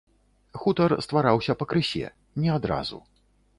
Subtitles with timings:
[0.61, 2.11] Хутар ствараўся пакрысе,
[2.41, 3.03] не адразу.